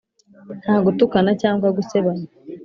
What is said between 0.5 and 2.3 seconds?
nta gutukana cyangwa gusebanya.